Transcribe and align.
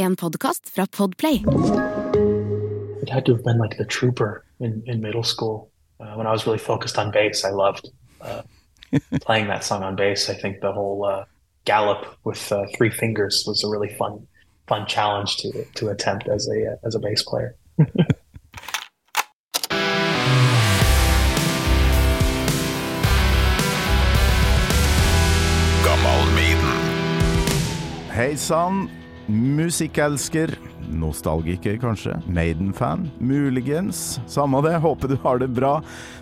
En 0.00 0.14
podkast 0.14 0.70
fra 0.72 0.86
Podplay. 0.96 1.42
It 3.02 3.10
had 3.10 3.24
to 3.24 3.32
have 3.32 3.42
been 3.44 3.58
like 3.58 3.76
the 3.76 3.84
trooper 3.84 4.44
in, 4.58 4.82
in 4.86 5.00
middle 5.00 5.22
school 5.22 5.70
uh, 6.00 6.14
when 6.16 6.26
I 6.26 6.30
was 6.30 6.46
really 6.46 6.58
focused 6.58 6.98
on 6.98 7.10
bass. 7.10 7.44
I 7.44 7.50
loved 7.50 7.90
uh, 8.20 8.42
playing 9.20 9.48
that 9.48 9.64
song 9.64 9.82
on 9.82 9.96
bass. 9.96 10.30
I 10.30 10.34
think 10.34 10.60
the 10.60 10.72
whole 10.72 11.04
uh, 11.04 11.24
gallop 11.64 12.06
with 12.24 12.50
uh, 12.50 12.64
three 12.76 12.90
fingers 12.90 13.44
was 13.46 13.62
a 13.62 13.68
really 13.68 13.94
fun 13.98 14.26
fun 14.66 14.86
challenge 14.86 15.36
to 15.36 15.64
to 15.74 15.88
attempt 15.88 16.28
as 16.28 16.48
a 16.48 16.78
as 16.82 16.94
a 16.94 16.98
bass 16.98 17.22
player. 17.22 17.56
Hei 28.20 28.34
sann, 28.34 28.90
musikkelsker, 29.30 30.52
nostalgiker 30.90 31.76
kanskje, 31.80 32.16
Maiden-fan, 32.26 33.06
muligens, 33.22 34.18
samme 34.30 34.60
det, 34.66 34.74
håper 34.82 35.12
du 35.12 35.16
har 35.22 35.38
det 35.38 35.48
bra. 35.54 35.76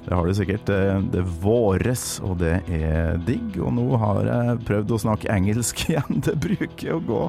Det 0.05 0.15
har 0.15 0.27
du 0.27 0.35
sikkert. 0.37 0.69
Det 1.13 1.25
våres, 1.43 2.19
og 2.25 2.39
det 2.43 2.59
er 2.69 3.19
digg. 3.27 3.57
Og 3.63 3.73
nå 3.79 3.87
har 4.01 4.23
jeg 4.29 4.61
prøvd 4.69 4.95
å 4.95 5.01
snakke 5.07 5.33
engelsk 5.33 5.85
igjen. 5.89 6.23
Det 6.25 6.37
bruker 6.41 6.97
å 6.97 7.03
gå 7.09 7.25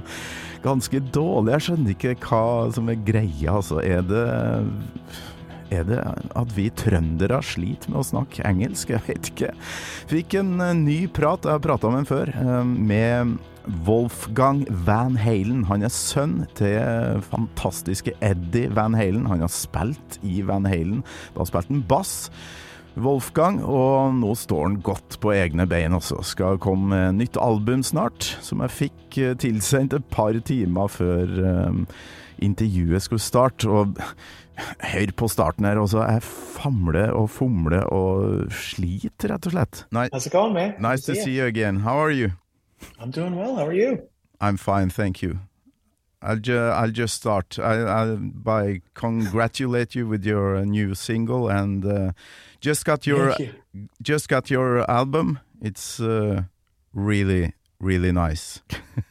ganske 0.65 1.01
dårlig. 1.15 1.55
Jeg 1.55 1.67
skjønner 1.69 1.95
ikke 1.95 2.15
hva 2.27 2.43
som 2.75 2.91
er 2.91 3.03
greia, 3.07 3.55
altså. 3.55 3.79
Er 3.83 4.03
det 4.05 4.25
er 5.73 5.85
det 5.87 5.99
at 6.37 6.55
vi 6.55 6.69
trøndere 6.73 7.41
sliter 7.45 7.91
med 7.91 8.01
å 8.01 8.07
snakke 8.07 8.45
engelsk? 8.47 8.93
Jeg 8.95 9.05
vet 9.07 9.29
ikke. 9.31 9.53
Fikk 10.09 10.39
en 10.41 10.55
ny 10.83 11.03
prat, 11.13 11.45
jeg 11.45 11.57
har 11.57 11.63
prata 11.63 11.91
med 11.93 12.03
en 12.03 12.09
før, 12.09 12.33
med 12.65 13.37
Wolfgang 13.85 14.63
Van 14.85 15.17
Halen. 15.19 15.65
Han 15.69 15.85
er 15.85 15.93
sønn 15.93 16.39
til 16.57 17.21
fantastiske 17.29 18.15
Eddie 18.25 18.71
Van 18.73 18.97
Halen. 18.97 19.27
Han 19.29 19.43
har 19.45 19.53
spilt 19.53 20.17
i 20.25 20.41
Van 20.47 20.65
Halen. 20.65 21.03
Da 21.35 21.45
spilte 21.45 21.75
han 21.75 21.85
bass. 21.89 22.31
Wolfgang, 22.99 23.61
og 23.63 24.15
nå 24.17 24.33
står 24.35 24.63
han 24.65 24.79
godt 24.83 25.19
på 25.23 25.31
egne 25.31 25.67
bein 25.69 25.93
også. 25.95 26.23
Skal 26.25 26.57
komme 26.59 26.89
med 26.91 27.19
nytt 27.21 27.37
album 27.39 27.83
snart, 27.85 28.25
som 28.43 28.63
jeg 28.65 28.75
fikk 28.75 29.19
tilsendt 29.39 29.95
et 29.95 30.09
par 30.11 30.35
timer 30.49 30.89
før 30.91 31.31
intervjuet 32.43 33.05
skulle 33.05 33.23
starte. 33.23 33.69
Og 33.69 34.01
hør 34.91 35.11
på 35.15 35.27
starten 35.31 35.65
her, 35.65 35.79
også. 35.79 36.03
Jeg 36.05 36.23
famler 36.23 37.13
og 37.15 37.29
fomler 37.33 37.85
og 37.93 38.51
sliter, 38.51 39.33
rett 39.33 39.49
og 39.49 39.55
slett. 39.55 39.83
Nice, 39.91 40.13
How's 40.13 40.27
it 40.27 40.33
going, 40.33 40.53
man? 40.53 40.73
Nice 40.79 41.05
to 41.05 41.15
see 41.15 41.37
you 41.39 41.45
again. 41.45 41.81
How 41.85 41.97
are 41.97 42.11
you? 42.11 42.31
I'm 42.99 43.11
doing 43.11 43.35
well. 43.35 43.55
How 43.55 43.67
are 43.67 43.73
you? 43.73 43.99
I'm 44.41 44.57
fine, 44.57 44.89
thank 44.89 45.21
you. 45.21 45.39
I'll, 46.21 46.39
ju 46.39 46.57
I'll 46.57 46.91
just 46.91 47.15
start 47.15 47.57
I, 47.59 47.75
I'll, 47.79 48.17
by 48.17 48.81
congratulate 48.93 49.95
you 49.95 50.07
with 50.07 50.25
your 50.25 50.57
uh, 50.57 50.65
new 50.65 50.93
single 50.93 51.47
and 51.47 51.85
uh, 51.85 52.11
just 52.59 52.83
got 52.83 53.07
your 53.07 53.33
you. 53.39 53.53
just 54.01 54.27
got 54.27 54.49
your 54.49 54.89
album. 54.91 55.39
It's 55.61 55.99
uh, 55.99 56.43
really 56.93 57.53
really 57.79 58.11
nice. 58.11 58.61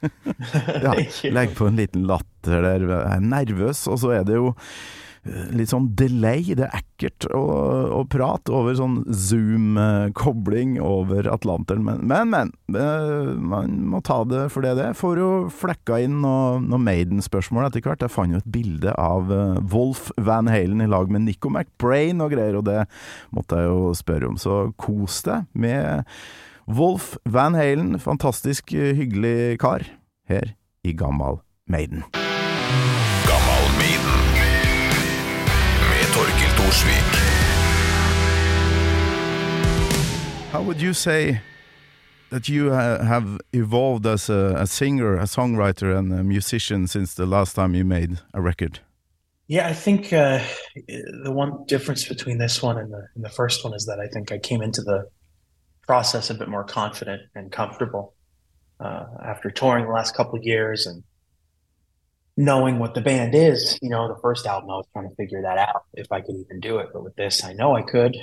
ja, 0.82 0.94
legg 1.30 1.56
på 1.56 1.66
en 1.66 1.76
liten 1.76 2.06
latter 2.06 2.62
der. 2.62 2.84
Jeg 2.88 3.16
er 3.16 3.20
nervøs, 3.20 3.86
og 3.86 3.98
så 3.98 4.10
er 4.10 4.22
det 4.28 4.34
jo 4.36 4.52
litt 5.54 5.72
sånn 5.72 5.90
delay. 5.98 6.54
Det 6.56 6.66
er 6.66 6.80
ekkelt 6.80 7.28
å, 7.34 7.42
å 7.98 8.02
prate 8.10 8.52
over 8.54 8.76
sånn 8.78 9.00
Zoom-kobling 9.06 10.76
over 10.82 11.28
Atlanteren, 11.32 11.84
men, 11.86 12.04
men, 12.08 12.32
men. 12.32 12.54
Man 13.48 13.76
må 13.92 14.00
ta 14.04 14.20
det 14.28 14.46
for 14.54 14.64
det 14.64 14.74
det 14.78 14.88
er. 14.90 14.98
Får 14.98 15.20
jo 15.20 15.30
flekka 15.52 16.00
inn 16.04 16.18
noe, 16.22 16.58
noe 16.64 16.82
Maiden-spørsmål 16.82 17.68
etter 17.68 17.84
hvert. 17.84 18.04
Jeg 18.04 18.14
fant 18.14 18.34
jo 18.34 18.42
et 18.42 18.52
bilde 18.52 18.94
av 18.98 19.32
Wolf 19.72 20.08
Van 20.16 20.50
Halen 20.50 20.84
i 20.84 20.90
lag 20.90 21.10
med 21.12 21.26
Nico 21.26 21.52
McBrain 21.52 22.22
og 22.24 22.34
greier, 22.34 22.58
og 22.60 22.66
det 22.68 22.84
måtte 23.34 23.60
jeg 23.60 23.70
jo 23.70 23.94
spørre 23.98 24.32
om. 24.32 24.38
Så 24.40 24.60
kos 24.80 25.22
deg 25.26 25.48
med 25.58 26.08
Wolf 26.68 27.16
Van 27.24 27.56
Halen, 27.56 27.96
fantastisk 28.02 28.74
hyggelig 28.74 29.58
kar, 29.62 29.86
her 30.28 30.54
i 30.84 30.92
Gammal 30.92 31.40
Maiden. 31.66 32.04
Gammal 33.28 33.64
Maiden 33.80 34.27
med 36.28 36.34
Torkil 36.34 36.50
Thorsvik. 36.56 37.04
How 40.52 40.62
would 40.62 40.80
you 40.80 40.94
say 40.94 41.40
that 42.30 42.48
you 42.48 42.72
ha 42.72 43.02
have 43.02 43.38
evolved 43.52 44.06
as 44.06 44.30
a, 44.30 44.54
a, 44.56 44.66
singer, 44.66 45.16
a 45.16 45.26
songwriter, 45.26 45.96
and 45.96 46.12
a 46.12 46.22
musician 46.22 46.86
since 46.88 47.14
the 47.14 47.26
last 47.26 47.54
time 47.54 47.74
you 47.74 47.84
made 47.84 48.18
a 48.32 48.40
record? 48.40 48.80
Yeah, 49.46 49.70
I 49.70 49.74
think 49.74 50.12
uh, 50.12 50.40
the 51.24 51.32
one 51.32 51.64
difference 51.66 52.08
between 52.08 52.38
this 52.38 52.62
one 52.62 52.78
and 52.78 52.92
the, 52.92 53.08
and 53.14 53.24
the 53.24 53.30
first 53.30 53.64
one 53.64 53.74
is 53.74 53.86
that 53.86 53.98
I 53.98 54.06
think 54.08 54.30
I 54.30 54.38
came 54.38 54.62
into 54.62 54.82
the 54.82 55.08
process 55.86 56.30
a 56.30 56.34
bit 56.34 56.48
more 56.48 56.64
confident 56.64 57.22
and 57.34 57.50
comfortable 57.50 58.14
uh, 58.78 59.04
after 59.24 59.50
touring 59.50 59.86
the 59.86 59.92
last 59.92 60.14
couple 60.14 60.38
of 60.38 60.44
years 60.44 60.86
and 60.86 61.02
knowing 62.38 62.78
what 62.78 62.94
the 62.94 63.00
band 63.00 63.34
is. 63.34 63.76
You 63.82 63.90
know, 63.90 64.06
the 64.06 64.20
first 64.22 64.46
album 64.46 64.70
I 64.70 64.76
was 64.76 64.86
trying 64.92 65.08
to 65.08 65.14
figure 65.16 65.42
that 65.42 65.58
out 65.58 65.82
if 65.94 66.10
I 66.12 66.20
could 66.20 66.36
even 66.36 66.60
do 66.60 66.78
it, 66.78 66.90
but 66.92 67.02
with 67.02 67.16
this, 67.16 67.42
I 67.44 67.52
know 67.52 67.74
I 67.74 67.82
could. 67.82 68.16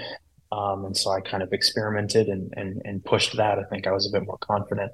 Um, 0.53 0.85
and 0.85 0.95
so 0.95 1.11
I 1.11 1.19
kind 1.19 1.43
of 1.43 1.51
experimented 1.51 2.27
and, 2.27 2.51
and, 2.55 2.81
and 2.85 3.03
pushed 3.03 3.35
that. 3.35 3.59
I 3.59 3.63
think 3.63 3.87
I 3.87 3.91
was 3.91 4.07
a 4.07 4.17
bit 4.17 4.25
more 4.25 4.37
confident 4.37 4.93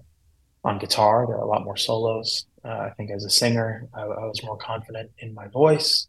on 0.63 0.79
guitar. 0.79 1.27
There 1.27 1.35
are 1.35 1.41
a 1.41 1.47
lot 1.47 1.63
more 1.63 1.77
solos. 1.77 2.47
Uh, 2.65 2.69
I 2.69 2.89
think 2.97 3.11
as 3.11 3.23
a 3.23 3.29
singer, 3.29 3.87
I, 3.93 4.01
I, 4.01 4.25
was 4.25 4.41
more 4.43 4.57
confident 4.57 5.11
in 5.19 5.35
my 5.35 5.47
voice. 5.49 6.07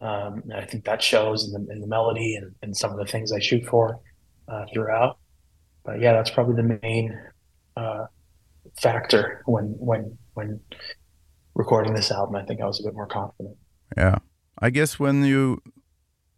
Um, 0.00 0.42
and 0.44 0.54
I 0.54 0.64
think 0.66 0.84
that 0.84 1.02
shows 1.02 1.44
in 1.44 1.52
the, 1.52 1.72
in 1.72 1.80
the 1.80 1.86
melody 1.88 2.36
and, 2.36 2.54
and 2.62 2.76
some 2.76 2.92
of 2.92 2.98
the 2.98 3.06
things 3.06 3.32
I 3.32 3.40
shoot 3.40 3.66
for 3.66 3.98
uh, 4.46 4.66
throughout. 4.72 5.18
But 5.84 6.00
yeah, 6.00 6.12
that's 6.12 6.30
probably 6.30 6.54
the 6.54 6.78
main 6.80 7.18
uh, 7.76 8.06
factor 8.80 9.42
when 9.46 9.74
when 9.78 10.18
when 10.34 10.60
recording 11.56 11.94
this 11.94 12.10
album. 12.10 12.36
I 12.36 12.44
think 12.44 12.60
I 12.60 12.66
was 12.66 12.80
a 12.80 12.84
bit 12.84 12.94
more 12.94 13.06
confident. 13.06 13.56
Yeah, 13.96 14.18
I 14.60 14.70
guess 14.70 15.00
when 15.00 15.24
you 15.24 15.62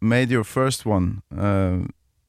made 0.01 0.29
your 0.31 0.43
first 0.43 0.85
one, 0.85 1.21
uh, 1.37 1.79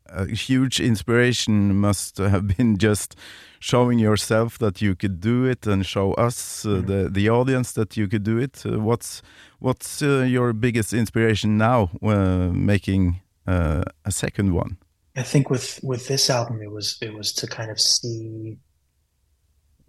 a 0.09 0.27
huge 0.27 0.81
inspiration 0.81 1.77
must 1.77 2.19
have 2.19 2.47
been 2.57 2.77
just 2.77 3.17
showing 3.61 3.99
yourself 3.99 4.59
that 4.59 4.83
you 4.83 4.97
could 4.97 5.21
do 5.21 5.45
it 5.45 5.67
and 5.67 5.87
show 5.87 6.13
us 6.15 6.65
uh, 6.65 6.71
mm 6.71 6.77
-hmm. 6.77 6.87
the 6.87 7.11
the 7.13 7.31
audience 7.31 7.73
that 7.75 7.97
you 7.97 8.09
could 8.09 8.25
do 8.25 8.39
it. 8.39 8.65
Uh, 8.67 8.73
what's 8.89 9.23
what's 9.59 10.03
uh, 10.03 10.33
your 10.37 10.55
biggest 10.55 10.93
inspiration 10.93 11.57
now 11.57 11.91
uh, 12.03 12.51
making 12.53 13.23
uh, 13.47 13.83
a 14.03 14.11
second 14.11 14.53
one? 14.53 14.77
I 15.17 15.23
think 15.23 15.49
with 15.51 15.79
with 15.83 16.07
this 16.07 16.31
album, 16.31 16.63
it 16.63 16.71
was 16.71 16.97
it 17.01 17.13
was 17.13 17.33
to 17.33 17.47
kind 17.47 17.71
of 17.71 17.79
see 17.79 18.59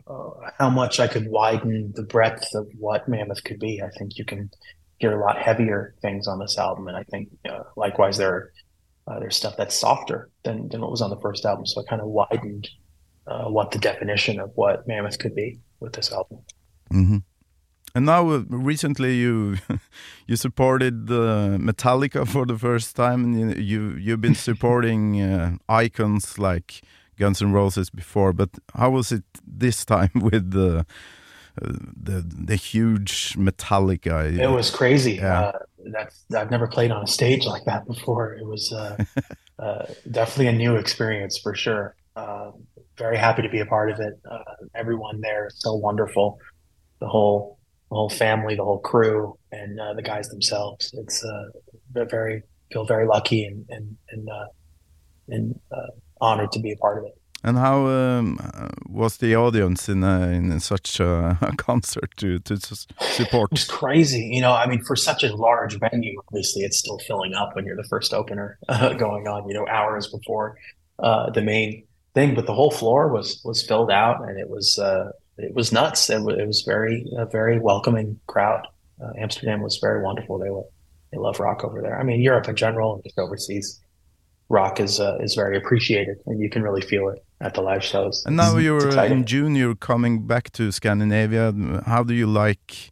uh, 0.07 0.51
how 0.57 0.69
much 0.69 0.99
I 0.99 1.07
could 1.07 1.27
widen 1.27 1.93
the 1.95 2.03
breadth 2.03 2.53
of 2.55 2.67
what 2.77 3.07
Mammoth 3.07 3.43
could 3.43 3.59
be. 3.59 3.81
I 3.81 3.89
think 3.97 4.17
you 4.17 4.25
can 4.25 4.49
hear 4.99 5.19
a 5.19 5.23
lot 5.23 5.37
heavier 5.37 5.95
things 6.01 6.27
on 6.27 6.39
this 6.39 6.57
album, 6.57 6.87
and 6.87 6.97
I 6.97 7.03
think 7.03 7.29
uh, 7.49 7.63
likewise 7.75 8.17
there 8.17 8.51
uh, 9.07 9.19
there's 9.19 9.35
stuff 9.35 9.57
that's 9.57 9.75
softer 9.75 10.29
than 10.43 10.69
than 10.69 10.81
what 10.81 10.91
was 10.91 11.01
on 11.01 11.09
the 11.09 11.19
first 11.19 11.45
album. 11.45 11.65
So 11.65 11.81
I 11.81 11.83
kind 11.89 12.01
of 12.01 12.07
widened 12.07 12.69
uh, 13.27 13.45
what 13.45 13.71
the 13.71 13.79
definition 13.79 14.39
of 14.39 14.51
what 14.55 14.87
Mammoth 14.87 15.19
could 15.19 15.35
be 15.35 15.59
with 15.79 15.93
this 15.93 16.11
album. 16.11 16.39
Mm 16.91 17.07
-hmm. 17.07 17.21
And 17.93 18.05
now, 18.05 18.29
uh, 18.29 18.43
recently, 18.47 19.15
you 19.15 19.57
you 20.27 20.37
supported 20.37 21.11
uh, 21.11 21.57
Metallica 21.57 22.25
for 22.25 22.45
the 22.45 22.57
first 22.57 22.95
time, 22.95 23.23
and 23.25 23.57
you 23.57 23.97
you've 23.97 24.21
been 24.21 24.35
supporting 24.35 25.21
uh, 25.21 25.57
icons 25.85 26.37
like 26.37 26.81
Guns 27.17 27.41
N' 27.41 27.51
Roses 27.51 27.89
before. 27.89 28.33
But 28.33 28.49
how 28.73 28.91
was 28.91 29.11
it 29.11 29.23
this 29.45 29.85
time 29.85 30.11
with 30.15 30.51
the 30.51 30.85
uh, 31.61 31.73
the 32.03 32.25
the 32.27 32.55
huge 32.55 33.35
Metallica? 33.35 34.37
It 34.37 34.47
was 34.47 34.69
crazy. 34.69 35.13
Yeah. 35.13 35.41
Uh, 35.41 35.59
that's 35.93 36.25
I've 36.35 36.51
never 36.51 36.67
played 36.67 36.91
on 36.91 37.03
a 37.03 37.07
stage 37.07 37.45
like 37.45 37.65
that 37.65 37.85
before. 37.87 38.33
It 38.33 38.45
was 38.45 38.71
uh, 38.71 38.97
definitely 40.11 40.47
a 40.47 40.53
new 40.53 40.75
experience 40.75 41.37
for 41.37 41.55
sure. 41.55 41.95
Um, 42.15 42.67
very 42.97 43.17
happy 43.17 43.41
to 43.41 43.49
be 43.49 43.59
a 43.59 43.65
part 43.65 43.89
of 43.89 43.99
it. 43.99 44.19
everyone 44.75 45.21
there 45.21 45.47
is 45.47 45.55
so 45.57 45.73
wonderful. 45.73 46.37
The 46.99 47.07
whole 47.07 47.57
the 47.91 47.95
whole 47.95 48.09
family, 48.09 48.55
the 48.55 48.63
whole 48.63 48.79
crew, 48.79 49.37
and 49.51 49.77
uh, 49.79 49.93
the 49.93 50.01
guys 50.01 50.29
themselves. 50.29 50.91
It's 50.93 51.23
uh, 51.25 52.05
very 52.05 52.43
feel 52.71 52.85
very 52.85 53.05
lucky 53.05 53.43
and 53.43 53.65
and 53.69 53.97
and, 54.09 54.29
uh, 54.29 54.47
and 55.27 55.59
uh, 55.71 55.91
honored 56.21 56.51
to 56.53 56.59
be 56.59 56.71
a 56.71 56.77
part 56.77 56.99
of 56.99 57.05
it. 57.05 57.17
And 57.43 57.57
how 57.57 57.87
um, 57.87 58.37
was 58.87 59.17
the 59.17 59.35
audience 59.35 59.89
in 59.89 60.03
a, 60.03 60.29
in 60.29 60.59
such 60.59 60.99
a, 60.99 61.37
concert 61.57 62.11
to 62.17 62.37
to 62.39 62.57
support? 62.59 63.51
it 63.51 63.53
was 63.53 63.65
crazy. 63.65 64.29
You 64.31 64.41
know, 64.41 64.53
I 64.53 64.67
mean, 64.67 64.83
for 64.83 64.95
such 64.95 65.23
a 65.23 65.35
large 65.35 65.79
venue, 65.79 66.21
obviously 66.27 66.61
it's 66.61 66.77
still 66.77 66.99
filling 66.99 67.33
up 67.33 67.55
when 67.55 67.65
you're 67.65 67.75
the 67.75 67.87
first 67.89 68.13
opener 68.13 68.59
uh, 68.69 68.93
going 69.05 69.27
on. 69.27 69.47
You 69.47 69.55
know, 69.55 69.67
hours 69.67 70.07
before 70.07 70.55
uh, 70.99 71.31
the 71.31 71.41
main 71.41 71.83
thing, 72.13 72.35
but 72.35 72.45
the 72.45 72.53
whole 72.53 72.71
floor 72.71 73.11
was 73.11 73.41
was 73.43 73.65
filled 73.65 73.89
out, 73.89 74.21
and 74.21 74.39
it 74.39 74.47
was 74.47 74.79
it 75.37 75.55
was 75.55 75.71
nuts. 75.71 76.09
It, 76.09 76.21
it 76.21 76.47
was 76.47 76.61
very 76.61 77.05
a 77.17 77.25
very 77.25 77.59
welcoming 77.59 78.19
crowd. 78.27 78.67
Uh, 79.01 79.13
Amsterdam 79.17 79.61
was 79.61 79.79
very 79.81 80.03
wonderful. 80.03 80.37
They 80.37 80.49
lo- 80.49 80.69
they 81.11 81.17
love 81.17 81.39
rock 81.39 81.63
over 81.63 81.81
there. 81.81 81.99
I 81.99 82.03
mean, 82.03 82.21
Europe 82.21 82.47
in 82.47 82.55
general 82.55 82.95
and 82.95 83.03
just 83.03 83.17
overseas, 83.19 83.80
rock 84.51 84.79
is 84.79 84.99
uh, 84.99 85.17
is 85.21 85.33
very 85.35 85.57
appreciated, 85.57 86.17
and 86.25 86.39
you 86.39 86.49
can 86.49 86.61
really 86.61 86.81
feel 86.81 87.09
it 87.09 87.23
at 87.39 87.53
the 87.53 87.61
live 87.61 87.83
shows. 87.83 88.23
And 88.25 88.35
now 88.35 88.57
you're 88.57 88.99
uh, 88.99 89.05
in. 89.05 89.25
June. 89.25 89.55
You're 89.55 89.75
coming 89.75 90.27
back 90.27 90.51
to 90.53 90.71
Scandinavia. 90.71 91.53
How 91.85 92.03
do 92.03 92.13
you 92.13 92.27
like 92.27 92.91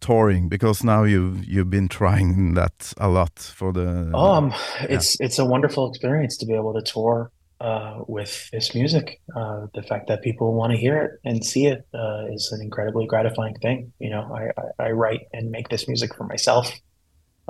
touring? 0.00 0.48
Because 0.48 0.84
now 0.84 1.04
you've 1.04 1.44
you've 1.44 1.70
been 1.70 1.88
trying 1.88 2.54
that 2.54 2.92
a 2.98 3.08
lot 3.08 3.38
for 3.38 3.72
the. 3.72 4.14
Um, 4.14 4.52
it's 4.82 5.18
it's 5.20 5.38
a 5.38 5.44
wonderful 5.44 5.88
experience 5.88 6.36
to 6.38 6.46
be 6.46 6.54
able 6.54 6.74
to 6.74 6.82
tour 6.82 7.30
uh, 7.60 8.00
with 8.06 8.50
this 8.50 8.74
music. 8.74 9.20
Uh, 9.36 9.66
the 9.74 9.82
fact 9.82 10.08
that 10.08 10.22
people 10.22 10.54
want 10.54 10.72
to 10.72 10.78
hear 10.78 10.96
it 11.04 11.10
and 11.24 11.44
see 11.44 11.66
it 11.66 11.86
uh, 11.94 12.24
is 12.32 12.52
an 12.52 12.60
incredibly 12.60 13.06
gratifying 13.06 13.54
thing. 13.62 13.92
You 13.98 14.10
know, 14.10 14.22
I, 14.34 14.42
I, 14.60 14.88
I 14.88 14.90
write 14.92 15.22
and 15.32 15.50
make 15.50 15.68
this 15.68 15.86
music 15.86 16.14
for 16.14 16.24
myself. 16.24 16.72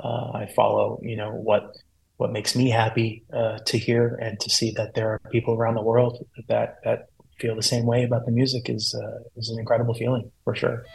Uh, 0.03 0.31
I 0.33 0.51
follow, 0.55 0.99
you 1.03 1.15
know, 1.15 1.31
what 1.31 1.75
what 2.21 2.31
makes 2.31 2.55
me 2.55 2.69
happy 2.69 3.23
uh, 3.33 3.57
to 3.65 3.79
hear 3.79 4.13
and 4.21 4.39
to 4.39 4.47
see 4.47 4.69
that 4.77 4.93
there 4.93 5.09
are 5.09 5.19
people 5.31 5.55
around 5.55 5.73
the 5.73 5.81
world 5.81 6.23
that 6.47 6.77
that 6.83 7.07
feel 7.39 7.55
the 7.55 7.63
same 7.63 7.87
way 7.87 8.03
about 8.03 8.27
the 8.27 8.31
music 8.31 8.69
is 8.69 8.93
uh, 8.93 9.17
is 9.35 9.49
an 9.49 9.57
incredible 9.57 9.95
feeling 9.95 10.31
for 10.43 10.53
sure. 10.53 10.85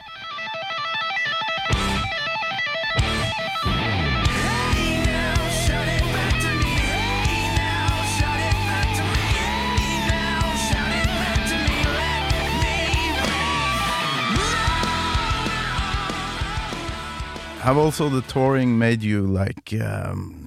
Have 17.63 17.79
also 17.79 18.09
the 18.09 18.23
touring 18.29 18.79
made 18.79 19.03
you 19.03 19.23
like? 19.27 19.75
Um, 19.83 20.46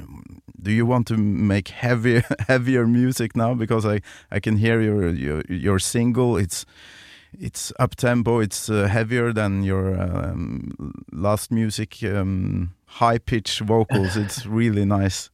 do 0.62 0.72
you 0.72 0.86
want 0.86 1.08
to 1.08 1.18
make 1.18 1.70
heavier 1.70 2.24
heavier 2.48 2.86
music 2.88 3.36
now? 3.36 3.54
Because 3.56 3.86
I 3.86 4.02
I 4.32 4.40
can 4.40 4.58
hear 4.58 4.82
your 4.82 5.10
your 5.10 5.42
your 5.50 5.80
single. 5.80 6.38
It's 6.38 6.66
it's 7.40 7.72
up 7.80 7.96
tempo. 7.96 8.40
It's 8.40 8.70
uh, 8.70 8.88
heavier 8.88 9.34
than 9.34 9.64
your 9.64 10.00
um, 10.02 10.72
last 11.12 11.52
music. 11.52 12.04
Um, 12.04 12.74
high 12.86 13.20
pitch 13.20 13.60
vocals. 13.60 14.18
it's 14.18 14.46
really 14.60 14.86
nice. 14.86 15.30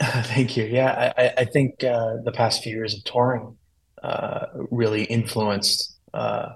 Thank 0.02 0.56
you. 0.56 0.64
Yeah, 0.64 1.12
I, 1.16 1.22
I- 1.24 1.34
I 1.38 1.44
think 1.44 1.84
uh, 1.84 2.16
the 2.24 2.32
past 2.32 2.62
few 2.62 2.74
years 2.74 2.94
of 2.94 3.04
touring 3.04 3.56
uh, 4.02 4.46
really 4.70 5.04
influenced 5.04 5.96
uh, 6.14 6.54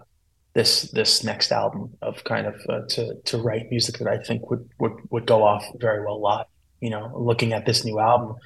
this 0.55 0.91
this 0.93 1.23
next 1.25 1.53
album 1.53 1.91
of 2.01 2.25
kind 2.25 2.47
of 2.47 2.55
uh, 2.69 2.81
to 2.89 3.15
to 3.25 3.39
write 3.39 3.71
music 3.71 3.99
that 3.99 4.09
I 4.09 4.19
think 4.23 4.51
would 4.51 4.69
would 4.79 4.93
would 5.11 5.27
go 5.27 5.43
off 5.45 5.65
very 5.79 6.05
well 6.05 6.21
live. 6.21 6.47
You 6.85 6.91
know, 6.91 7.05
looking 7.31 7.51
at 7.57 7.65
this 7.69 7.85
new 7.89 7.99
album 7.99 8.37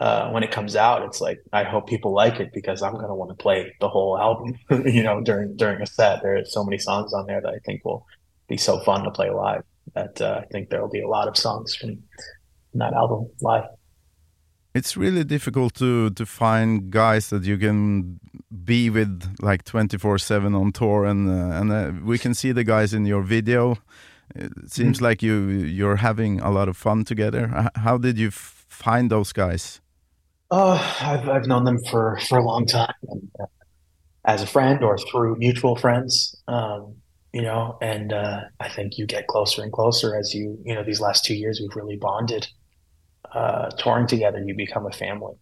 uh, 0.00 0.30
when 0.30 0.42
it 0.42 0.50
comes 0.50 0.76
out, 0.76 1.02
it's 1.02 1.20
like 1.20 1.40
I 1.52 1.64
hope 1.64 1.88
people 1.88 2.12
like 2.12 2.38
it 2.38 2.50
because 2.52 2.82
I'm 2.82 2.94
gonna 2.94 3.14
want 3.14 3.30
to 3.30 3.42
play 3.42 3.74
the 3.80 3.88
whole 3.88 4.18
album. 4.18 4.54
You 4.96 5.02
know, 5.02 5.20
during 5.20 5.56
during 5.56 5.82
a 5.82 5.86
set, 5.86 6.22
there 6.22 6.36
are 6.36 6.44
so 6.44 6.64
many 6.64 6.78
songs 6.78 7.12
on 7.12 7.26
there 7.26 7.40
that 7.40 7.52
I 7.52 7.58
think 7.64 7.84
will 7.84 8.06
be 8.48 8.56
so 8.56 8.78
fun 8.80 9.02
to 9.04 9.10
play 9.10 9.30
live. 9.30 9.64
That 9.94 10.20
uh, 10.20 10.42
I 10.42 10.46
think 10.52 10.70
there 10.70 10.80
will 10.80 10.90
be 10.90 11.02
a 11.02 11.08
lot 11.08 11.26
of 11.28 11.36
songs 11.36 11.74
from 11.74 11.90
that 12.74 12.92
album 12.92 13.28
live. 13.40 13.64
It's 14.74 14.96
really 14.96 15.24
difficult 15.24 15.74
to 15.74 16.10
to 16.10 16.24
find 16.24 16.90
guys 16.90 17.30
that 17.30 17.42
you 17.42 17.58
can 17.58 18.20
be 18.64 18.90
with 18.90 19.10
like 19.42 19.64
twenty 19.64 19.98
four 19.98 20.18
seven 20.18 20.54
on 20.54 20.70
tour, 20.72 21.04
and 21.06 21.28
uh, 21.28 21.60
and 21.60 21.72
uh, 21.72 21.92
we 22.04 22.18
can 22.18 22.34
see 22.34 22.52
the 22.52 22.64
guys 22.64 22.94
in 22.94 23.04
your 23.04 23.22
video. 23.22 23.76
It 24.34 24.52
seems 24.70 25.00
like 25.00 25.22
you 25.22 25.48
you're 25.48 25.96
having 25.96 26.40
a 26.40 26.50
lot 26.50 26.68
of 26.68 26.76
fun 26.76 27.04
together. 27.04 27.70
How 27.76 27.98
did 27.98 28.18
you 28.18 28.28
f- 28.28 28.66
find 28.68 29.10
those 29.10 29.32
guys? 29.32 29.80
Oh, 30.50 30.96
I've 31.00 31.28
I've 31.28 31.46
known 31.46 31.64
them 31.64 31.78
for 31.90 32.18
for 32.28 32.38
a 32.38 32.44
long 32.44 32.66
time, 32.66 32.94
uh, 33.40 33.46
as 34.24 34.42
a 34.42 34.46
friend 34.46 34.82
or 34.82 34.96
through 34.98 35.36
mutual 35.36 35.76
friends. 35.76 36.36
Um, 36.48 36.96
you 37.32 37.42
know, 37.42 37.76
and 37.82 38.12
uh, 38.12 38.40
I 38.60 38.68
think 38.70 38.96
you 38.98 39.06
get 39.06 39.26
closer 39.26 39.62
and 39.62 39.72
closer 39.72 40.16
as 40.16 40.34
you 40.34 40.58
you 40.64 40.74
know 40.74 40.82
these 40.84 41.00
last 41.00 41.24
two 41.24 41.34
years 41.34 41.60
we've 41.60 41.76
really 41.76 41.96
bonded. 41.96 42.48
Uh, 43.32 43.70
touring 43.78 44.06
together, 44.06 44.42
you 44.42 44.54
become 44.54 44.86
a 44.86 44.90
family. 44.92 45.34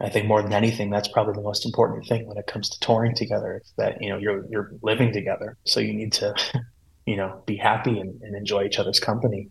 I 0.00 0.08
think 0.08 0.26
more 0.26 0.42
than 0.42 0.54
anything, 0.54 0.88
that's 0.88 1.08
probably 1.08 1.34
the 1.34 1.42
most 1.42 1.66
important 1.66 2.06
thing 2.06 2.26
when 2.26 2.38
it 2.38 2.46
comes 2.46 2.70
to 2.70 2.80
touring 2.80 3.14
together. 3.14 3.56
It's 3.56 3.72
that 3.76 4.00
you 4.00 4.08
know 4.08 4.16
you're 4.16 4.46
you're 4.50 4.72
living 4.82 5.12
together, 5.12 5.58
so 5.64 5.80
you 5.80 5.92
need 5.92 6.12
to, 6.14 6.34
you 7.06 7.16
know, 7.16 7.42
be 7.46 7.56
happy 7.56 7.98
and, 7.98 8.20
and 8.22 8.36
enjoy 8.36 8.64
each 8.64 8.78
other's 8.78 9.00
company. 9.00 9.48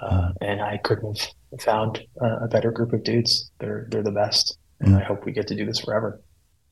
Uh, 0.00 0.30
and 0.40 0.60
I 0.60 0.78
couldn't 0.78 1.32
have 1.50 1.60
found 1.60 2.00
uh, 2.22 2.44
a 2.44 2.48
better 2.48 2.70
group 2.70 2.92
of 2.92 3.02
dudes. 3.02 3.50
They're 3.58 3.86
they're 3.90 4.02
the 4.02 4.12
best, 4.12 4.56
and 4.80 4.94
I 4.94 5.02
hope 5.02 5.24
we 5.24 5.32
get 5.32 5.48
to 5.48 5.56
do 5.56 5.66
this 5.66 5.80
forever. 5.80 6.22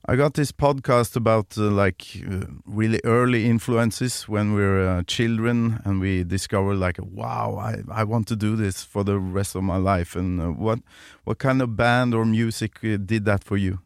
I 0.08 0.14
got 0.14 0.34
this 0.34 0.52
podcast 0.52 1.16
about 1.16 1.58
uh, 1.58 1.62
like 1.62 2.22
uh, 2.30 2.46
really 2.64 3.00
early 3.02 3.46
influences 3.46 4.28
when 4.28 4.54
we 4.54 4.60
were 4.60 4.88
uh, 4.88 5.02
children, 5.08 5.80
and 5.84 6.00
we 6.00 6.22
discovered 6.22 6.76
like, 6.76 6.98
wow, 7.02 7.56
I, 7.58 7.82
I 7.90 8.04
want 8.04 8.28
to 8.28 8.36
do 8.36 8.54
this 8.54 8.84
for 8.84 9.02
the 9.02 9.18
rest 9.18 9.56
of 9.56 9.64
my 9.64 9.78
life. 9.78 10.14
And 10.14 10.40
uh, 10.40 10.50
what 10.50 10.78
what 11.24 11.38
kind 11.38 11.60
of 11.60 11.74
band 11.74 12.14
or 12.14 12.24
music 12.24 12.78
uh, 12.84 12.98
did 12.98 13.24
that 13.24 13.42
for 13.42 13.56
you? 13.56 13.80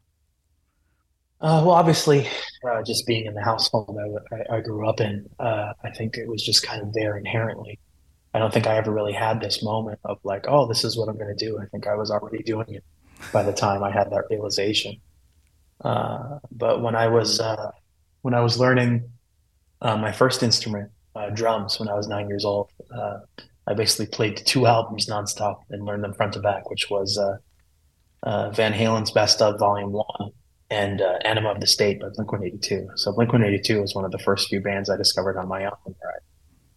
Uh, 1.41 1.63
well, 1.65 1.75
obviously, 1.75 2.29
uh, 2.69 2.83
just 2.83 3.07
being 3.07 3.25
in 3.25 3.33
the 3.33 3.43
household 3.43 3.97
I, 4.31 4.57
I, 4.57 4.61
grew 4.61 4.87
up 4.87 5.01
in, 5.01 5.27
uh, 5.39 5.73
I 5.83 5.91
think 5.91 6.19
it 6.19 6.29
was 6.29 6.43
just 6.43 6.63
kind 6.63 6.83
of 6.83 6.93
there 6.93 7.17
inherently. 7.17 7.79
I 8.35 8.39
don't 8.39 8.53
think 8.53 8.67
I 8.67 8.77
ever 8.77 8.91
really 8.91 9.15
had 9.15 9.41
this 9.41 9.63
moment 9.63 10.01
of 10.05 10.19
like, 10.23 10.45
oh, 10.49 10.67
this 10.67 10.85
is 10.85 10.99
what 10.99 11.09
I'm 11.09 11.17
going 11.17 11.35
to 11.35 11.47
do. 11.47 11.59
I 11.59 11.65
think 11.67 11.87
I 11.87 11.95
was 11.95 12.11
already 12.11 12.43
doing 12.43 12.67
it 12.69 12.85
by 13.33 13.43
the 13.43 13.55
time 13.55 13.83
I 13.83 13.91
had 13.91 14.11
that 14.11 14.25
realization. 14.29 14.97
Uh, 15.83 16.41
but 16.53 16.83
when 16.83 16.95
I 16.95 17.09
was 17.09 17.41
uh, 17.41 17.71
when 18.21 18.35
I 18.35 18.41
was 18.41 18.59
learning 18.59 19.11
uh, 19.81 19.97
my 19.97 20.13
first 20.13 20.43
instrument, 20.43 20.91
drums, 21.33 21.81
when 21.81 21.89
I 21.89 21.95
was 21.95 22.07
nine 22.07 22.29
years 22.29 22.45
old, 22.45 22.71
I 23.67 23.73
basically 23.75 24.07
played 24.07 24.37
two 24.37 24.67
albums 24.67 25.07
nonstop 25.07 25.63
and 25.71 25.87
learned 25.87 26.05
them 26.05 26.13
front 26.13 26.35
to 26.35 26.41
back, 26.41 26.69
which 26.69 26.91
was 26.91 27.19
Van 28.25 28.73
Halen's 28.75 29.11
Best 29.11 29.41
of 29.41 29.59
Volume 29.59 29.93
One 29.93 30.33
and 30.71 31.03
uh, 31.03 31.19
Enema 31.25 31.51
of 31.51 31.61
the 31.61 31.67
State 31.67 32.01
by 32.01 32.09
Blink 32.15 32.31
182. 32.31 32.91
So 32.95 33.13
Blink 33.13 33.33
182 33.33 33.81
was 33.81 33.95
one 33.95 34.05
of 34.05 34.13
the 34.13 34.19
first 34.19 34.49
few 34.49 34.61
bands 34.61 34.89
I 34.89 34.97
discovered 34.97 35.37
on 35.37 35.49
my 35.49 35.65
own 35.65 35.95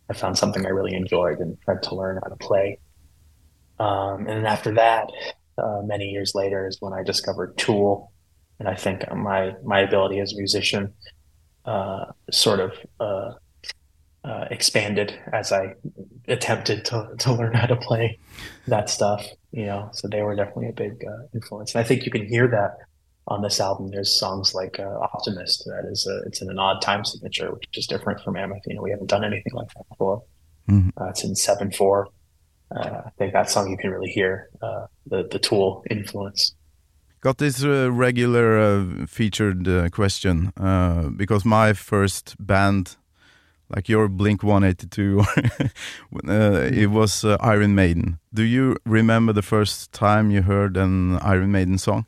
I, 0.09 0.13
found 0.13 0.37
something 0.37 0.65
I 0.65 0.69
really 0.69 0.95
enjoyed 0.95 1.39
and 1.39 1.59
tried 1.61 1.81
to 1.83 1.95
learn 1.95 2.19
how 2.21 2.29
to 2.29 2.35
play. 2.35 2.79
Um, 3.79 4.27
and 4.27 4.29
then 4.29 4.45
after 4.45 4.73
that, 4.75 5.09
uh, 5.57 5.81
many 5.83 6.05
years 6.05 6.33
later, 6.35 6.67
is 6.67 6.77
when 6.79 6.93
I 6.93 7.03
discovered 7.03 7.57
Tool, 7.57 8.11
and 8.59 8.67
I 8.67 8.75
think 8.75 9.03
my 9.15 9.55
my 9.63 9.79
ability 9.79 10.19
as 10.19 10.33
a 10.33 10.35
musician 10.35 10.93
uh, 11.65 12.05
sort 12.31 12.59
of 12.59 12.73
uh, 12.99 13.33
uh, 14.23 14.45
expanded 14.51 15.19
as 15.31 15.51
I 15.51 15.73
attempted 16.27 16.85
to 16.85 17.09
to 17.19 17.33
learn 17.33 17.53
how 17.53 17.67
to 17.67 17.75
play 17.75 18.19
that 18.67 18.89
stuff. 18.89 19.27
You 19.51 19.65
know, 19.65 19.89
so 19.93 20.07
they 20.07 20.21
were 20.21 20.35
definitely 20.35 20.69
a 20.69 20.73
big 20.73 21.03
uh, 21.05 21.27
influence, 21.33 21.73
and 21.73 21.83
I 21.83 21.87
think 21.87 22.05
you 22.05 22.11
can 22.11 22.27
hear 22.27 22.47
that 22.49 22.77
on 23.27 23.41
this 23.41 23.59
album. 23.59 23.89
There's 23.91 24.17
songs 24.19 24.53
like 24.53 24.79
uh, 24.79 24.99
"Optimist" 25.13 25.65
that 25.65 25.85
is 25.89 26.07
a, 26.07 26.27
it's 26.27 26.41
in 26.41 26.49
an 26.49 26.59
odd 26.59 26.81
time 26.81 27.05
signature, 27.05 27.51
which 27.51 27.77
is 27.77 27.87
different 27.87 28.21
from 28.21 28.33
Mammoth. 28.33 28.61
You 28.67 28.75
know, 28.75 28.81
we 28.81 28.91
haven't 28.91 29.09
done 29.09 29.23
anything 29.23 29.53
like 29.53 29.69
that 29.75 29.87
before. 29.89 30.23
Mhm. 30.69 30.91
Uh, 30.99 31.09
it's 31.09 31.23
in 31.23 31.35
seven 31.35 31.71
four. 31.71 32.07
Uh, 32.75 33.01
I 33.05 33.09
think 33.17 33.33
that 33.33 33.49
song 33.49 33.69
you 33.69 33.77
can 33.77 33.91
really 33.91 34.09
hear 34.09 34.49
uh, 34.61 34.87
the 35.05 35.27
the 35.31 35.39
Tool 35.39 35.83
influence. 35.89 36.55
Got 37.21 37.37
this 37.37 37.63
uh, 37.63 37.89
regular 37.89 38.59
uh, 38.59 39.05
featured 39.07 39.65
uh, 39.67 39.87
question 39.89 40.51
uh, 40.59 41.07
because 41.15 41.45
my 41.45 41.71
first 41.71 42.35
band, 42.37 42.97
like 43.69 43.87
your 43.87 44.09
Blink 44.09 44.43
182, 44.43 45.21
uh, 46.27 46.69
it 46.69 46.87
was 46.87 47.23
uh, 47.23 47.37
Iron 47.39 47.75
Maiden. 47.75 48.19
Do 48.33 48.43
you 48.43 48.75
remember 48.85 49.31
the 49.31 49.41
first 49.41 49.93
time 49.93 50.31
you 50.31 50.41
heard 50.41 50.75
an 50.75 51.17
Iron 51.19 51.51
Maiden 51.53 51.77
song? 51.77 52.05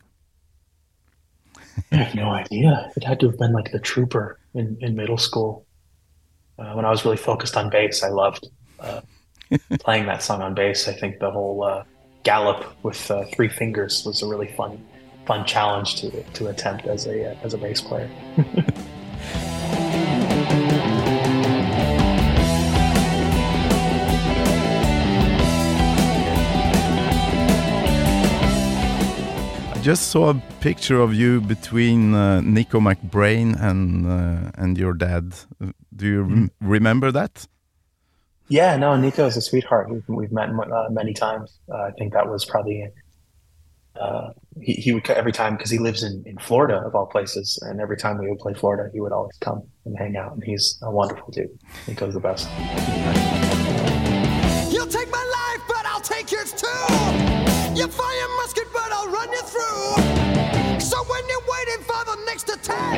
I 1.92 1.96
have 1.98 2.16
no 2.16 2.30
idea. 2.30 2.92
It 2.96 3.04
had 3.04 3.20
to 3.22 3.28
have 3.28 3.38
been 3.38 3.54
like 3.54 3.72
the 3.72 3.80
Trooper 3.80 4.40
in, 4.54 4.78
in 4.82 4.96
middle 4.96 5.18
school. 5.18 5.66
Uh, 6.58 6.74
when 6.74 6.86
I 6.86 6.90
was 6.90 7.04
really 7.04 7.18
focused 7.18 7.58
on 7.58 7.70
bass, 7.70 8.04
I 8.04 8.10
loved 8.10 8.48
uh, 8.80 9.02
playing 9.80 10.06
that 10.06 10.24
song 10.24 10.42
on 10.42 10.54
bass. 10.54 10.88
I 10.88 10.94
think 10.94 11.20
the 11.20 11.32
whole 11.32 11.64
uh, 11.64 11.84
gallop 12.24 12.66
with 12.84 13.12
uh, 13.12 13.26
three 13.34 13.50
fingers 13.50 14.04
was 14.06 14.22
a 14.22 14.28
really 14.28 14.48
fun, 14.54 14.84
fun 15.26 15.46
challenge 15.46 15.96
to 16.02 16.24
to 16.24 16.48
attempt 16.48 16.86
as 16.88 17.08
a 17.08 17.32
uh, 17.32 17.36
as 17.44 17.54
a 17.54 17.58
bass 17.58 17.82
player. 17.82 18.10
just 29.86 30.08
saw 30.08 30.32
a 30.32 30.42
picture 30.62 31.00
of 31.00 31.14
you 31.14 31.40
between 31.42 32.16
uh, 32.16 32.42
Nicko 32.42 32.80
McBrain 32.80 33.56
and 33.62 34.08
uh, 34.08 34.52
and 34.56 34.80
your 34.80 34.96
dad. 34.96 35.36
Do 35.96 36.08
you 36.08 36.24
rem 36.24 36.52
remember 36.60 37.12
that? 37.12 37.48
Yeah, 38.48 38.78
no, 38.78 38.98
Nicko 38.98 39.28
is 39.28 39.38
a 39.38 39.42
sweetheart. 39.42 39.92
We've, 39.92 40.08
we've 40.08 40.32
met 40.32 40.50
uh, 40.50 40.88
many 40.90 41.14
times. 41.14 41.60
Uh, 41.72 41.90
I 41.90 41.92
think 42.00 42.14
that 42.14 42.28
was 42.28 42.46
probably 42.46 42.90
uh, 44.02 44.30
he, 44.60 44.74
he 44.74 44.92
would 44.92 45.08
every 45.12 45.32
time 45.32 45.56
because 45.56 45.70
he 45.70 45.78
lives 45.78 46.02
in, 46.02 46.24
in 46.26 46.40
Florida 46.40 46.78
of 46.78 46.96
all 46.96 47.06
places, 47.06 47.60
and 47.62 47.80
every 47.80 47.98
time 47.98 48.18
we 48.18 48.28
would 48.28 48.40
play 48.40 48.56
Florida, 48.56 48.90
he 48.92 49.00
would 49.00 49.12
always 49.12 49.38
come 49.40 49.62
and 49.86 49.96
hang 50.00 50.18
out. 50.18 50.34
And 50.34 50.44
he's 50.44 50.80
a 50.82 50.90
wonderful 50.90 51.30
dude. 51.30 51.60
Nicko's 51.88 52.16
the 52.16 52.20
best. 52.20 52.50
You'll 54.74 54.88
take 54.88 55.12
my 55.12 55.26
life, 55.40 55.64
but 55.68 55.86
I'll 55.86 56.02
take 56.02 56.32
yours 56.32 56.54
too. 56.54 57.35
You 57.76 57.88
fire 57.90 58.28
musket, 58.38 58.72
but 58.72 58.90
I'll 58.90 59.10
run 59.10 59.30
you 59.34 59.42
through. 59.42 60.80
So 60.80 60.98
when 61.04 61.24
you're 61.28 61.44
waiting 61.56 61.84
for 61.84 62.06
the 62.06 62.24
next 62.26 62.48
attack, 62.48 62.98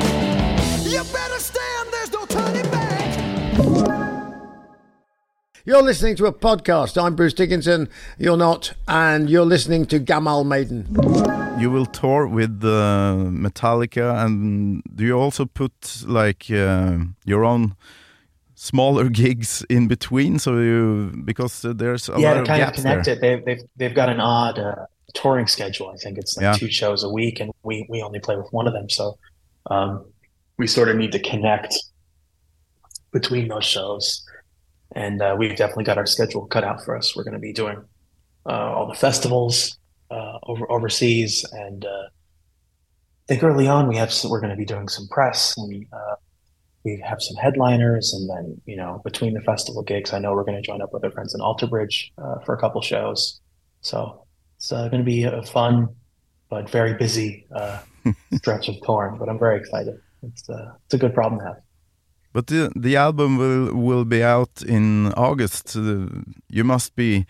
you 0.84 1.02
better 1.12 1.40
stand. 1.40 1.88
There's 1.90 2.12
no 2.12 2.24
turning 2.26 2.70
back. 2.70 4.38
You're 5.64 5.82
listening 5.82 6.14
to 6.16 6.26
a 6.26 6.32
podcast. 6.32 6.96
I'm 6.96 7.16
Bruce 7.16 7.34
Dickinson. 7.34 7.88
You're 8.18 8.36
not, 8.36 8.72
and 8.86 9.28
you're 9.28 9.44
listening 9.44 9.84
to 9.86 9.98
Gammal 9.98 10.46
Maiden. 10.46 10.86
You 11.60 11.72
will 11.72 11.86
tour 11.86 12.28
with 12.28 12.62
uh, 12.62 13.16
Metallica, 13.30 14.24
and 14.24 14.80
do 14.94 15.04
you 15.04 15.18
also 15.18 15.44
put 15.44 16.04
like 16.06 16.52
uh, 16.52 16.98
your 17.24 17.44
own 17.44 17.74
smaller 18.58 19.08
gigs 19.22 19.64
in 19.70 19.88
between? 19.88 20.38
So 20.38 20.58
you 20.58 21.12
because 21.24 21.62
there's 21.62 22.08
a 22.08 22.18
yeah, 22.18 22.28
lot 22.28 22.36
of 22.38 22.46
kind 22.46 22.62
of 22.62 22.66
gaps 22.68 22.82
connect 22.82 23.04
there. 23.06 23.14
it. 23.14 23.20
They've 23.20 23.44
they've 23.44 23.62
they've 23.76 23.94
got 23.94 24.08
an 24.08 24.20
odd 24.20 24.58
uh, 24.58 24.86
touring 25.14 25.46
schedule. 25.46 25.88
I 25.90 25.96
think 25.96 26.18
it's 26.18 26.36
like 26.36 26.42
Yeah. 26.42 26.52
two 26.54 26.70
shows 26.70 27.02
a 27.04 27.08
week, 27.08 27.40
and 27.40 27.50
we 27.62 27.86
we 27.88 28.02
only 28.02 28.18
play 28.20 28.36
with 28.36 28.52
one 28.52 28.66
of 28.66 28.72
them. 28.72 28.88
So 28.90 29.18
um, 29.70 30.04
we 30.58 30.66
sort 30.66 30.88
of 30.88 30.96
need 30.96 31.12
to 31.12 31.18
connect 31.20 31.74
between 33.12 33.48
those 33.48 33.64
shows, 33.64 34.24
and 34.94 35.22
uh, 35.22 35.34
we've 35.38 35.56
definitely 35.56 35.84
got 35.84 35.96
our 35.98 36.06
schedule 36.06 36.46
cut 36.46 36.64
out 36.64 36.84
for 36.84 36.96
us. 36.96 37.16
We're 37.16 37.24
going 37.24 37.34
to 37.34 37.40
be 37.40 37.52
doing 37.52 37.82
uh, 38.46 38.72
all 38.74 38.86
the 38.86 38.94
festivals 38.94 39.78
uh, 40.10 40.38
over 40.42 40.70
overseas, 40.70 41.44
and 41.52 41.84
uh, 41.84 41.88
I 41.88 43.26
think 43.28 43.42
early 43.42 43.68
on 43.68 43.88
we 43.88 43.96
have 43.96 44.12
we're 44.28 44.40
going 44.40 44.50
to 44.50 44.56
be 44.56 44.64
doing 44.66 44.88
some 44.88 45.06
press 45.08 45.56
and. 45.56 45.86
Uh, 45.92 46.16
we 46.84 47.02
have 47.04 47.20
some 47.20 47.36
headliners, 47.36 48.12
and 48.12 48.28
then 48.28 48.60
you 48.66 48.76
know 48.76 49.00
between 49.04 49.34
the 49.34 49.40
festival 49.42 49.82
gigs, 49.82 50.12
I 50.12 50.18
know 50.18 50.32
we're 50.32 50.44
going 50.44 50.60
to 50.62 50.66
join 50.66 50.82
up 50.82 50.92
with 50.92 51.04
our 51.04 51.10
friends 51.10 51.34
in 51.34 51.40
Alter 51.40 51.66
Bridge 51.66 52.12
uh, 52.18 52.38
for 52.44 52.54
a 52.54 52.58
couple 52.58 52.80
shows. 52.82 53.40
So 53.80 54.24
it's 54.56 54.72
uh, 54.72 54.88
going 54.88 55.04
to 55.04 55.10
be 55.10 55.24
a 55.24 55.42
fun 55.42 55.88
but 56.50 56.70
very 56.70 56.94
busy 56.94 57.46
uh, 57.54 57.80
stretch 58.34 58.68
of 58.68 58.76
touring. 58.84 59.18
But 59.18 59.28
I'm 59.28 59.38
very 59.38 59.58
excited. 59.58 59.94
It's 60.22 60.48
uh, 60.48 60.72
it's 60.86 60.94
a 60.94 60.98
good 60.98 61.14
problem 61.14 61.40
to 61.40 61.46
have. 61.46 61.56
But 62.32 62.46
the 62.46 62.70
the 62.76 62.96
album 62.96 63.38
will 63.38 63.74
will 63.74 64.04
be 64.04 64.22
out 64.22 64.62
in 64.66 65.12
August. 65.14 65.74
You 65.74 66.64
must 66.64 66.94
be 66.96 67.26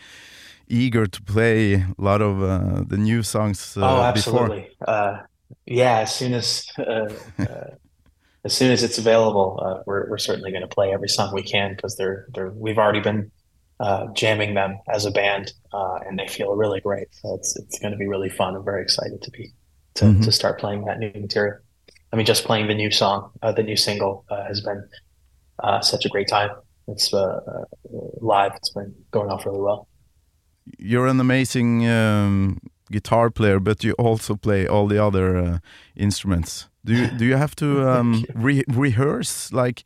eager 0.68 1.06
to 1.06 1.22
play 1.22 1.74
a 1.74 1.94
lot 1.98 2.20
of 2.20 2.42
uh, 2.42 2.84
the 2.86 2.96
new 2.96 3.22
songs 3.22 3.76
uh, 3.76 3.80
oh, 3.80 4.12
before. 4.12 4.42
absolutely. 4.42 4.70
Uh, 4.86 5.18
yeah, 5.66 6.00
as 6.00 6.14
soon 6.14 6.34
as 6.34 6.66
uh, 6.78 7.08
uh, 7.38 7.70
as 8.44 8.54
soon 8.56 8.70
as 8.72 8.82
it's 8.82 8.98
available, 8.98 9.60
uh, 9.62 9.82
we're 9.86 10.08
we're 10.10 10.18
certainly 10.18 10.50
going 10.50 10.62
to 10.62 10.68
play 10.68 10.92
every 10.92 11.08
song 11.08 11.32
we 11.34 11.42
can 11.42 11.74
because 11.74 11.96
they're 11.96 12.26
they're 12.34 12.50
we've 12.50 12.78
already 12.78 13.00
been 13.00 13.30
uh, 13.80 14.06
jamming 14.14 14.54
them 14.54 14.78
as 14.92 15.04
a 15.04 15.10
band, 15.10 15.52
uh, 15.72 15.98
and 16.06 16.18
they 16.18 16.26
feel 16.28 16.54
really 16.54 16.80
great. 16.80 17.08
So 17.12 17.34
it's 17.34 17.56
it's 17.56 17.78
going 17.78 17.92
to 17.92 17.98
be 17.98 18.06
really 18.08 18.28
fun. 18.30 18.54
I'm 18.56 18.64
very 18.64 18.82
excited 18.82 19.22
to 19.22 19.30
be 19.30 19.52
to, 19.94 20.04
Mhm. 20.04 20.24
to 20.24 20.32
start 20.32 20.58
playing 20.60 20.84
that 20.84 20.98
new 20.98 21.12
material. 21.20 21.58
I 22.12 22.16
mean, 22.16 22.26
just 22.26 22.44
playing 22.44 22.68
the 22.68 22.74
new 22.74 22.90
song, 22.90 23.30
uh, 23.42 23.52
the 23.52 23.62
new 23.62 23.76
single, 23.76 24.24
uh, 24.30 24.44
has 24.46 24.60
been 24.62 24.82
uh, 25.62 25.80
such 25.80 26.06
a 26.06 26.08
great 26.08 26.28
time. 26.28 26.50
It's 26.86 27.12
uh, 27.12 27.40
uh, 27.52 27.64
live. 28.20 28.52
It's 28.56 28.70
been 28.70 28.94
going 29.10 29.30
off 29.30 29.44
really 29.44 29.60
well. 29.60 29.88
You're 30.78 31.06
an 31.06 31.20
amazing 31.20 31.86
um, 31.86 32.58
guitar 32.90 33.30
player, 33.30 33.60
but 33.60 33.84
you 33.84 33.92
also 33.98 34.36
play 34.36 34.66
all 34.66 34.86
the 34.86 34.98
other 35.02 35.36
uh, 35.36 35.58
instruments. 35.96 36.68
Do 36.88 36.94
you 36.94 37.06
do 37.18 37.24
you 37.26 37.36
have 37.36 37.54
to 37.56 37.88
um, 37.90 38.24
re 38.34 38.64
rehearse 38.68 39.52
like 39.52 39.84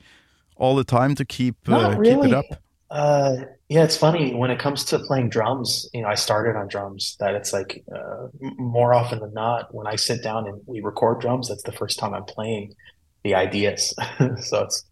all 0.56 0.76
the 0.76 0.84
time 0.84 1.14
to 1.16 1.24
keep 1.24 1.56
uh, 1.68 1.72
Not 1.72 2.04
keep 2.04 2.24
it 2.24 2.32
up? 2.32 2.46
Uh, 2.90 3.36
yeah, 3.68 3.84
it's 3.84 3.96
funny 3.96 4.34
when 4.34 4.50
it 4.50 4.58
comes 4.58 4.84
to 4.86 4.98
playing 4.98 5.30
drums. 5.30 5.88
You 5.92 6.02
know, 6.02 6.08
I 6.08 6.14
started 6.14 6.56
on 6.56 6.68
drums. 6.68 7.16
That 7.20 7.34
it's 7.34 7.52
like 7.52 7.82
uh, 7.94 8.28
more 8.58 8.94
often 8.94 9.18
than 9.18 9.34
not, 9.34 9.74
when 9.74 9.86
I 9.86 9.96
sit 9.96 10.22
down 10.22 10.46
and 10.46 10.60
we 10.66 10.80
record 10.80 11.20
drums, 11.20 11.48
that's 11.48 11.64
the 11.64 11.72
first 11.72 11.98
time 11.98 12.14
I'm 12.14 12.24
playing 12.24 12.74
the 13.24 13.34
ideas. 13.34 13.94
so 14.18 14.64
it's 14.64 14.84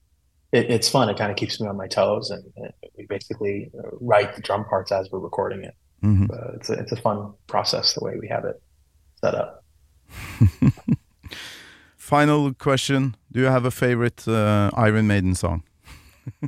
it, 0.53 0.71
it's 0.71 0.89
fun. 0.89 1.09
It 1.11 1.19
kind 1.19 1.31
of 1.31 1.37
keeps 1.37 1.61
me 1.61 1.69
on 1.69 1.77
my 1.77 1.87
toes, 1.87 2.31
and 2.31 2.73
we 2.97 3.07
basically 3.07 3.71
uh, 3.79 3.91
write 4.01 4.35
the 4.35 4.43
drum 4.43 4.65
parts 4.65 4.91
as 4.91 5.09
we're 5.13 5.21
recording 5.21 5.63
it. 5.63 5.75
Mhm. 6.03 6.31
Uh, 6.31 6.57
it's 6.57 6.71
a, 6.71 6.73
it's 6.73 6.93
a 6.93 6.97
fun 6.97 7.35
process 7.47 7.95
the 7.95 8.03
way 8.03 8.17
we 8.19 8.29
have 8.29 8.45
it 8.47 8.61
set 9.23 9.35
up. 9.35 9.65
Final 12.11 12.53
question: 12.55 13.15
Do 13.31 13.39
you 13.39 13.47
have 13.47 13.65
a 13.65 13.71
favorite 13.71 14.27
uh, 14.27 14.69
Iron 14.75 15.07
Maiden 15.07 15.37
song? 15.37 15.63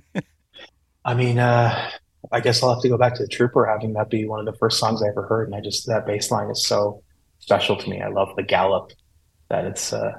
I 1.04 1.14
mean, 1.14 1.38
uh, 1.38 1.88
I 2.32 2.40
guess 2.40 2.60
I'll 2.64 2.74
have 2.74 2.82
to 2.82 2.88
go 2.88 2.98
back 2.98 3.14
to 3.14 3.22
the 3.22 3.28
Trooper, 3.28 3.64
having 3.64 3.92
that 3.92 4.10
be 4.10 4.26
one 4.26 4.40
of 4.40 4.46
the 4.52 4.58
first 4.58 4.80
songs 4.80 5.04
I 5.04 5.06
ever 5.06 5.24
heard, 5.24 5.46
and 5.46 5.54
I 5.54 5.60
just 5.60 5.86
that 5.86 6.04
bass 6.04 6.32
line 6.32 6.50
is 6.50 6.66
so 6.66 7.04
special 7.38 7.76
to 7.76 7.88
me. 7.88 8.02
I 8.02 8.08
love 8.08 8.34
the 8.34 8.42
gallop. 8.42 8.90
That 9.50 9.64
it's 9.64 9.92
uh, 9.92 10.10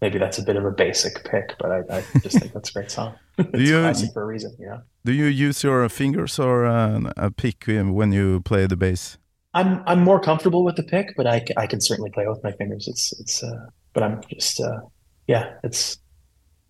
maybe 0.00 0.18
that's 0.18 0.38
a 0.38 0.42
bit 0.42 0.56
of 0.56 0.64
a 0.64 0.72
basic 0.72 1.22
pick, 1.30 1.54
but 1.60 1.70
I, 1.70 1.98
I 1.98 2.04
just 2.18 2.40
think 2.40 2.52
that's 2.52 2.70
a 2.70 2.72
great 2.72 2.90
song. 2.90 3.14
it's 3.38 3.70
you- 3.70 3.82
classic 3.82 4.10
for 4.12 4.22
a 4.22 4.26
reason, 4.26 4.56
you 4.58 4.66
know. 4.66 4.80
Do 5.04 5.12
you 5.12 5.26
use 5.26 5.62
your 5.62 5.88
fingers 5.90 6.40
or 6.40 6.66
uh, 6.66 7.12
a 7.16 7.30
pick 7.30 7.66
when 7.68 8.10
you 8.10 8.40
play 8.40 8.66
the 8.66 8.76
bass? 8.76 9.16
I'm 9.54 9.84
I'm 9.86 10.02
more 10.02 10.18
comfortable 10.18 10.64
with 10.64 10.74
the 10.74 10.82
pick, 10.82 11.14
but 11.16 11.28
I, 11.28 11.44
I 11.56 11.68
can 11.68 11.80
certainly 11.80 12.10
play 12.10 12.26
with 12.26 12.42
my 12.42 12.50
fingers. 12.50 12.88
It's 12.88 13.12
it's 13.20 13.44
uh, 13.44 13.68
but 13.92 14.02
I'm 14.02 14.20
just 14.30 14.60
uh, 14.60 14.80
yeah, 15.26 15.54
it's 15.62 15.98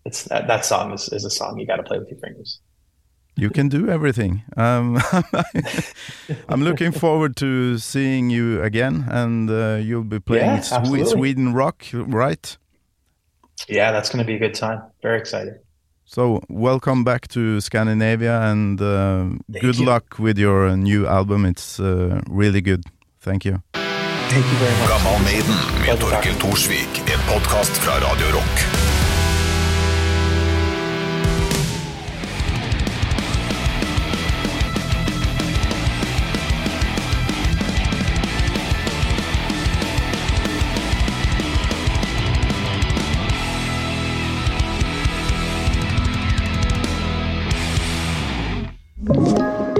it's 0.05 0.23
that, 0.25 0.47
that 0.47 0.65
song 0.65 0.93
is, 0.93 1.09
is 1.09 1.25
a 1.25 1.29
song 1.29 1.59
you 1.59 1.65
got 1.65 1.77
to 1.77 1.83
play 1.83 1.97
with 1.99 2.09
your 2.09 2.19
fingers. 2.19 2.59
You 3.35 3.49
can 3.49 3.67
do 3.67 3.89
everything. 3.89 4.43
Um, 4.57 5.01
I'm 6.49 6.63
looking 6.63 6.91
forward 6.91 7.35
to 7.37 7.79
seeing 7.79 8.29
you 8.29 8.61
again, 8.61 9.05
and 9.09 9.49
uh, 9.49 9.79
you'll 9.81 10.03
be 10.03 10.19
playing 10.19 10.61
Yeah. 10.61 11.03
Sweden 11.05 11.53
Rock, 11.53 11.83
right? 11.93 12.57
Yeah, 13.67 13.91
that's 13.91 14.09
going 14.09 14.19
to 14.23 14.27
be 14.27 14.35
a 14.35 14.39
good 14.39 14.53
time. 14.53 14.83
Very 15.01 15.17
excited. 15.17 15.55
So, 16.05 16.41
welcome 16.47 17.03
back 17.03 17.27
to 17.29 17.59
Scandinavia, 17.59 18.39
and 18.41 18.79
uh, 18.79 19.29
good 19.49 19.79
you. 19.79 19.85
luck 19.85 20.19
with 20.19 20.37
your 20.37 20.77
new 20.77 21.07
album. 21.07 21.45
It's 21.45 21.79
uh, 21.79 22.21
really 22.29 22.61
good. 22.61 22.83
Thank 23.19 23.45
you. 23.45 23.63
Gammal 24.33 25.21
Maiden 25.23 25.55
med 25.87 25.99
Torkel. 25.99 26.33
Thorsvik. 26.33 27.03
En 27.05 27.33
podkast 27.33 27.71
fra 27.71 27.93
Radio 27.93 28.25
Rock. 28.33 28.59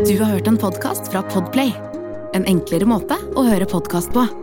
Du 0.07 0.19
har 0.19 0.25
hørt 0.25 0.48
en 0.48 0.57
podcast 0.57 1.12
fra 1.12 1.22
Podplay. 1.22 1.74
En 2.33 2.45
enklere 2.45 2.86
måte 2.86 3.17
å 3.36 3.50
høre 3.50 3.65
podcast 3.65 4.13
på. 4.13 4.42